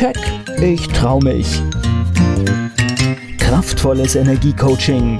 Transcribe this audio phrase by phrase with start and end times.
[0.00, 0.16] Keck,
[0.62, 1.60] ich trau mich.
[3.36, 5.18] Kraftvolles Energiecoaching.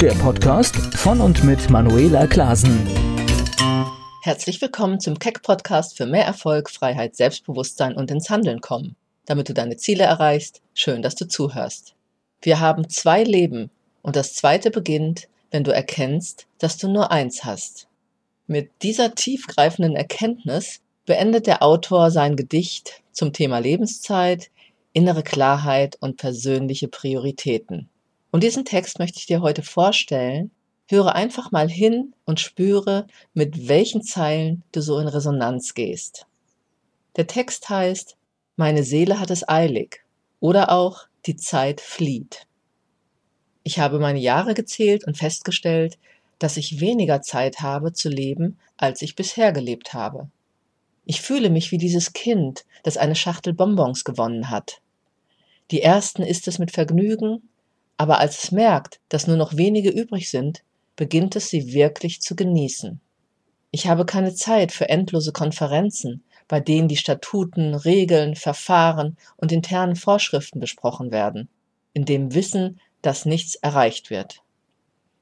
[0.00, 2.84] Der Podcast von und mit Manuela Klasen.
[4.24, 8.96] Herzlich willkommen zum Keck Podcast für mehr Erfolg, Freiheit, Selbstbewusstsein und ins Handeln kommen.
[9.24, 11.94] Damit du deine Ziele erreichst, schön, dass du zuhörst.
[12.42, 13.70] Wir haben zwei Leben
[14.02, 17.86] und das zweite beginnt, wenn du erkennst, dass du nur eins hast.
[18.48, 20.80] Mit dieser tiefgreifenden Erkenntnis
[21.10, 24.48] beendet der Autor sein Gedicht zum Thema Lebenszeit,
[24.92, 27.88] innere Klarheit und persönliche Prioritäten.
[28.30, 30.52] Und diesen Text möchte ich dir heute vorstellen.
[30.86, 36.26] Höre einfach mal hin und spüre, mit welchen Zeilen du so in Resonanz gehst.
[37.16, 38.16] Der Text heißt
[38.54, 40.04] Meine Seele hat es eilig
[40.38, 42.46] oder auch Die Zeit flieht.
[43.64, 45.98] Ich habe meine Jahre gezählt und festgestellt,
[46.38, 50.30] dass ich weniger Zeit habe zu leben, als ich bisher gelebt habe.
[51.04, 54.80] Ich fühle mich wie dieses Kind, das eine Schachtel Bonbons gewonnen hat.
[55.70, 57.48] Die ersten isst es mit Vergnügen,
[57.96, 60.62] aber als es merkt, dass nur noch wenige übrig sind,
[60.96, 63.00] beginnt es sie wirklich zu genießen.
[63.70, 69.94] Ich habe keine Zeit für endlose Konferenzen, bei denen die Statuten, Regeln, Verfahren und internen
[69.94, 71.48] Vorschriften besprochen werden,
[71.92, 74.42] in dem Wissen, dass nichts erreicht wird.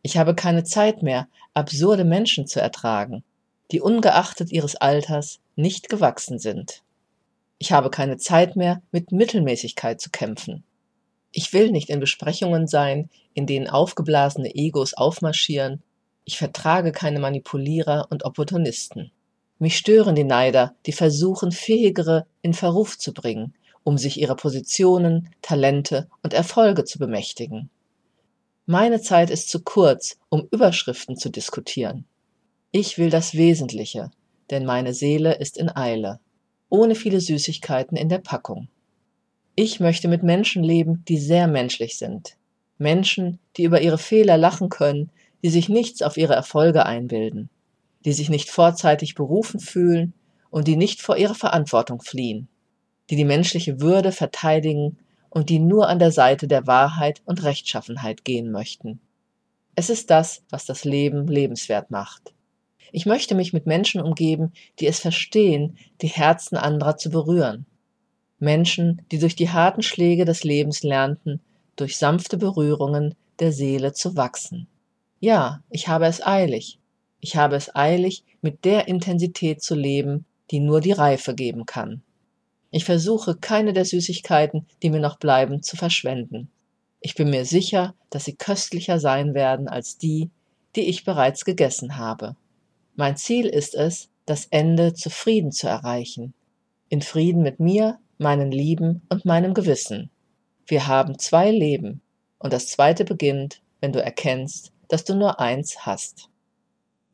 [0.01, 3.25] Ich habe keine Zeit mehr, absurde Menschen zu ertragen,
[3.71, 6.83] die ungeachtet ihres Alters nicht gewachsen sind.
[7.59, 10.63] Ich habe keine Zeit mehr, mit Mittelmäßigkeit zu kämpfen.
[11.33, 15.83] Ich will nicht in Besprechungen sein, in denen aufgeblasene Egos aufmarschieren.
[16.25, 19.11] Ich vertrage keine Manipulierer und Opportunisten.
[19.59, 25.31] Mich stören die Neider, die versuchen, Fähigere in Verruf zu bringen, um sich ihrer Positionen,
[25.43, 27.69] Talente und Erfolge zu bemächtigen.
[28.67, 32.05] Meine Zeit ist zu kurz, um Überschriften zu diskutieren.
[32.71, 34.11] Ich will das Wesentliche,
[34.51, 36.21] denn meine Seele ist in Eile,
[36.69, 38.69] ohne viele Süßigkeiten in der Packung.
[39.55, 42.37] Ich möchte mit Menschen leben, die sehr menschlich sind.
[42.79, 45.11] Menschen, die über ihre Fehler lachen können,
[45.43, 47.51] die sich nichts auf ihre Erfolge einbilden,
[48.05, 50.15] die sich nicht vorzeitig berufen fühlen
[50.51, 52.49] und die nicht vor ihrer Verantwortung fliehen,
[53.11, 54.99] die die menschliche Würde verteidigen
[55.31, 59.01] und die nur an der Seite der Wahrheit und Rechtschaffenheit gehen möchten.
[59.75, 62.33] Es ist das, was das Leben lebenswert macht.
[62.93, 67.67] Ich möchte mich mit Menschen umgeben, die es verstehen, die Herzen anderer zu berühren.
[68.39, 71.41] Menschen, die durch die harten Schläge des Lebens lernten,
[71.77, 74.67] durch sanfte Berührungen der Seele zu wachsen.
[75.21, 76.79] Ja, ich habe es eilig.
[77.21, 82.03] Ich habe es eilig, mit der Intensität zu leben, die nur die Reife geben kann.
[82.71, 86.51] Ich versuche keine der Süßigkeiten, die mir noch bleiben, zu verschwenden.
[87.01, 90.31] Ich bin mir sicher, dass sie köstlicher sein werden als die,
[90.77, 92.37] die ich bereits gegessen habe.
[92.99, 96.35] Mein Ziel ist es, das Ende zufrieden zu erreichen.
[96.89, 100.11] In Frieden mit mir, meinen Lieben und meinem Gewissen.
[100.67, 102.03] Wir haben zwei Leben
[102.41, 106.29] und das zweite beginnt, wenn du erkennst, dass du nur eins hast.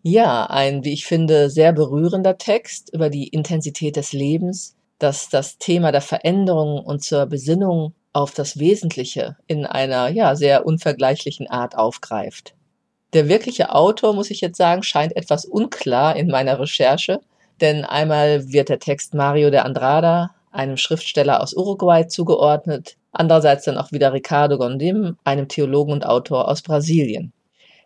[0.03, 5.59] Ja, ein, wie ich finde, sehr berührender Text über die Intensität des Lebens, dass das
[5.59, 11.77] Thema der Veränderung und zur Besinnung auf das Wesentliche in einer ja sehr unvergleichlichen Art
[11.77, 12.55] aufgreift.
[13.15, 17.21] Der wirkliche Autor, muss ich jetzt sagen, scheint etwas unklar in meiner Recherche,
[17.61, 23.79] denn einmal wird der Text Mario de Andrada, einem Schriftsteller aus Uruguay, zugeordnet, andererseits dann
[23.79, 27.33] auch wieder Ricardo Gondim, einem Theologen und Autor aus Brasilien.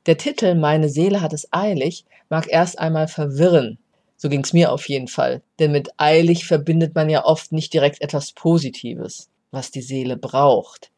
[0.06, 3.78] Der Titel Meine Seele hat es eilig mag erst einmal verwirren,
[4.16, 5.42] so ging's mir auf jeden Fall.
[5.58, 10.90] Denn mit eilig verbindet man ja oft nicht direkt etwas Positives, was die Seele braucht.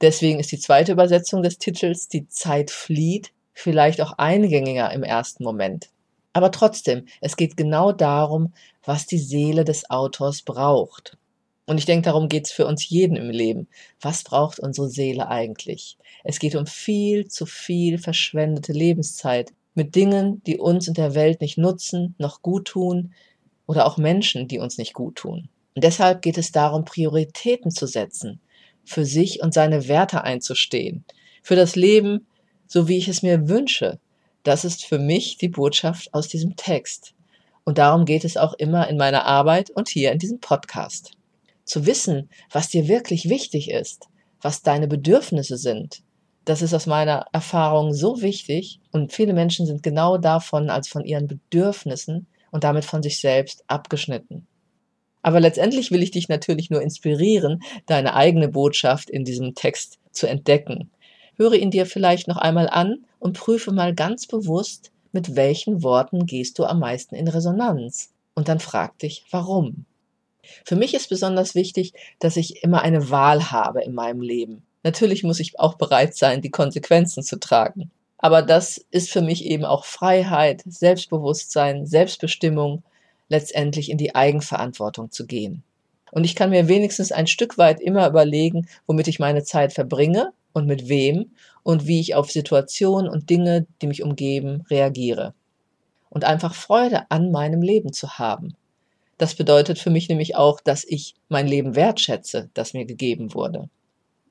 [0.00, 5.44] Deswegen ist die zweite Übersetzung des Titels Die Zeit flieht vielleicht auch eingängiger im ersten
[5.44, 5.88] Moment.
[6.32, 8.54] Aber trotzdem, es geht genau darum,
[8.84, 11.18] was die Seele des Autors braucht.
[11.66, 13.68] Und ich denke, darum geht's für uns jeden im Leben.
[14.00, 15.96] Was braucht unsere Seele eigentlich?
[16.24, 21.40] Es geht um viel zu viel verschwendete Lebenszeit, mit Dingen, die uns in der Welt
[21.40, 23.14] nicht nutzen, noch gut tun
[23.66, 25.48] oder auch Menschen, die uns nicht gut tun.
[25.74, 28.40] Und deshalb geht es darum, Prioritäten zu setzen,
[28.84, 31.04] für sich und seine Werte einzustehen,
[31.42, 32.26] für das Leben,
[32.72, 33.98] so wie ich es mir wünsche.
[34.44, 37.12] Das ist für mich die Botschaft aus diesem Text.
[37.64, 41.12] Und darum geht es auch immer in meiner Arbeit und hier in diesem Podcast.
[41.66, 44.08] Zu wissen, was dir wirklich wichtig ist,
[44.40, 46.02] was deine Bedürfnisse sind,
[46.46, 51.04] das ist aus meiner Erfahrung so wichtig und viele Menschen sind genau davon als von
[51.04, 54.46] ihren Bedürfnissen und damit von sich selbst abgeschnitten.
[55.20, 60.26] Aber letztendlich will ich dich natürlich nur inspirieren, deine eigene Botschaft in diesem Text zu
[60.26, 60.90] entdecken.
[61.36, 66.26] Höre ihn dir vielleicht noch einmal an und prüfe mal ganz bewusst, mit welchen Worten
[66.26, 68.10] gehst du am meisten in Resonanz.
[68.34, 69.84] Und dann frag dich, warum.
[70.64, 74.62] Für mich ist besonders wichtig, dass ich immer eine Wahl habe in meinem Leben.
[74.82, 77.90] Natürlich muss ich auch bereit sein, die Konsequenzen zu tragen.
[78.18, 82.82] Aber das ist für mich eben auch Freiheit, Selbstbewusstsein, Selbstbestimmung,
[83.28, 85.62] letztendlich in die Eigenverantwortung zu gehen.
[86.10, 90.32] Und ich kann mir wenigstens ein Stück weit immer überlegen, womit ich meine Zeit verbringe
[90.52, 91.32] und mit wem
[91.62, 95.34] und wie ich auf Situationen und Dinge, die mich umgeben, reagiere.
[96.10, 98.54] Und einfach Freude an meinem Leben zu haben.
[99.18, 103.68] Das bedeutet für mich nämlich auch, dass ich mein Leben wertschätze, das mir gegeben wurde.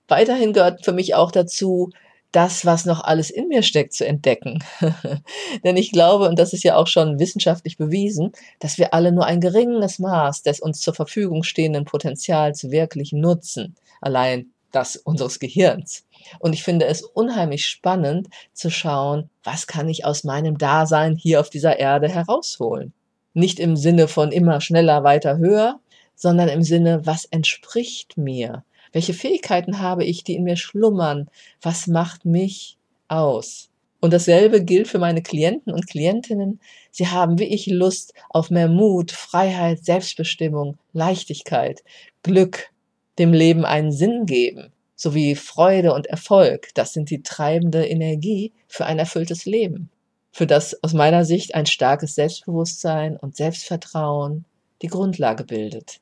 [0.08, 1.92] Weiterhin gehört für mich auch dazu,
[2.32, 4.64] das, was noch alles in mir steckt, zu entdecken.
[5.64, 9.26] Denn ich glaube, und das ist ja auch schon wissenschaftlich bewiesen, dass wir alle nur
[9.26, 13.76] ein geringes Maß des uns zur Verfügung stehenden Potenzials wirklich nutzen.
[14.00, 16.06] Allein das unseres Gehirns.
[16.40, 21.40] Und ich finde es unheimlich spannend zu schauen, was kann ich aus meinem Dasein hier
[21.40, 22.94] auf dieser Erde herausholen.
[23.34, 25.80] Nicht im Sinne von immer schneller, weiter, höher,
[26.16, 28.64] sondern im Sinne, was entspricht mir?
[28.92, 31.30] Welche Fähigkeiten habe ich, die in mir schlummern?
[31.62, 32.78] Was macht mich
[33.08, 33.70] aus?
[34.02, 36.60] Und dasselbe gilt für meine Klienten und Klientinnen.
[36.90, 41.84] Sie haben wie ich Lust auf mehr Mut, Freiheit, Selbstbestimmung, Leichtigkeit,
[42.24, 42.72] Glück,
[43.20, 46.70] dem Leben einen Sinn geben, sowie Freude und Erfolg.
[46.76, 49.90] Das sind die treibende Energie für ein erfülltes Leben.
[50.32, 54.46] Für das aus meiner Sicht ein starkes Selbstbewusstsein und Selbstvertrauen
[54.82, 56.00] die Grundlage bildet.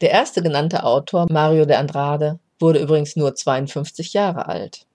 [0.00, 4.86] Der erste genannte Autor, Mario de Andrade, wurde übrigens nur 52 Jahre alt.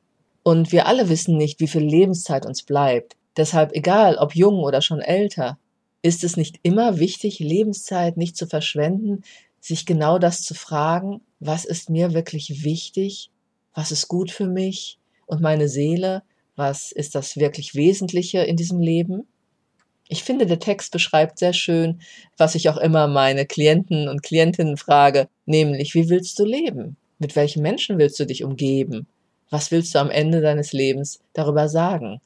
[0.43, 3.15] Und wir alle wissen nicht, wie viel Lebenszeit uns bleibt.
[3.35, 5.57] Deshalb, egal ob jung oder schon älter,
[6.01, 9.23] ist es nicht immer wichtig, Lebenszeit nicht zu verschwenden,
[9.67, 13.31] sich genau das zu fragen, was ist mir wirklich wichtig,
[13.73, 16.21] was ist gut für mich und meine Seele,
[16.55, 19.27] was ist das wirklich Wesentliche in diesem Leben?
[20.07, 21.99] Ich finde, der Text beschreibt sehr schön,
[22.37, 26.95] was ich auch immer meine Klienten und Klientinnen frage, nämlich, wie willst du leben?
[27.17, 29.07] Mit welchen Menschen willst du dich umgeben?
[29.49, 32.21] Was willst du am Ende deines Lebens darüber sagen?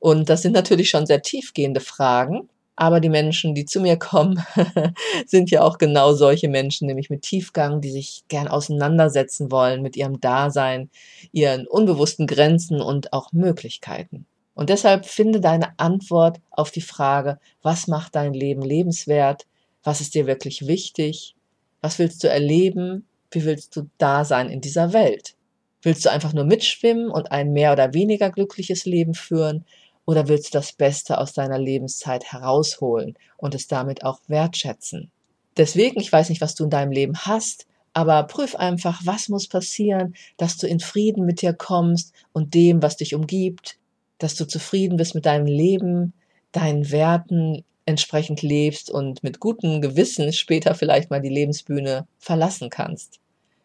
[0.00, 4.42] Und das sind natürlich schon sehr tiefgehende Fragen, aber die Menschen, die zu mir kommen,
[5.26, 9.96] sind ja auch genau solche Menschen, nämlich mit Tiefgang, die sich gern auseinandersetzen wollen mit
[9.96, 10.90] ihrem Dasein,
[11.32, 14.26] ihren unbewussten Grenzen und auch Möglichkeiten.
[14.54, 19.46] Und deshalb finde deine Antwort auf die Frage, was macht dein Leben lebenswert?
[19.82, 21.34] Was ist dir wirklich wichtig?
[21.80, 23.06] Was willst du erleben?
[23.30, 25.34] Wie willst du da sein in dieser Welt?
[25.82, 29.66] Willst du einfach nur mitschwimmen und ein mehr oder weniger glückliches Leben führen?
[30.06, 35.10] Oder willst du das Beste aus deiner Lebenszeit herausholen und es damit auch wertschätzen?
[35.56, 39.46] Deswegen, ich weiß nicht, was du in deinem Leben hast, aber prüf einfach, was muss
[39.46, 43.78] passieren, dass du in Frieden mit dir kommst und dem, was dich umgibt,
[44.18, 46.12] dass du zufrieden bist mit deinem Leben,
[46.52, 53.20] deinen Werten entsprechend lebst und mit gutem Gewissen später vielleicht mal die Lebensbühne verlassen kannst.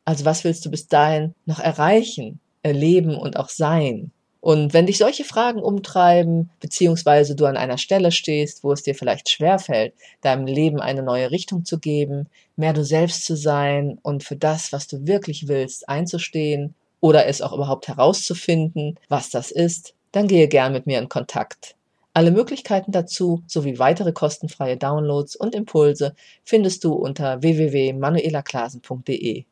[0.05, 4.11] Also was willst du bis dahin noch erreichen, erleben und auch sein?
[4.41, 8.95] Und wenn dich solche Fragen umtreiben, beziehungsweise du an einer Stelle stehst, wo es dir
[8.95, 14.23] vielleicht schwerfällt, deinem Leben eine neue Richtung zu geben, mehr du selbst zu sein und
[14.23, 19.93] für das, was du wirklich willst, einzustehen oder es auch überhaupt herauszufinden, was das ist,
[20.13, 21.75] dann gehe gern mit mir in Kontakt.
[22.13, 29.45] Alle Möglichkeiten dazu sowie weitere kostenfreie Downloads und Impulse findest du unter www.manuelaklasen.de.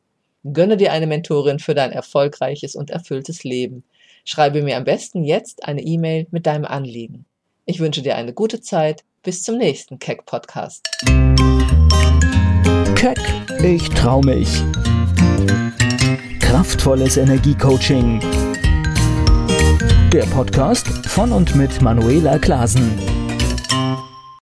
[0.52, 3.84] Gönne dir eine Mentorin für dein erfolgreiches und erfülltes Leben.
[4.30, 7.24] Schreibe mir am besten jetzt eine E-Mail mit deinem Anliegen.
[7.64, 9.02] Ich wünsche dir eine gute Zeit.
[9.22, 10.86] Bis zum nächsten Keck Podcast.
[12.94, 13.18] Keck,
[13.64, 14.62] ich trau mich.
[16.40, 18.20] Kraftvolles Energiecoaching.
[20.12, 23.17] Der Podcast von und mit Manuela Klasen.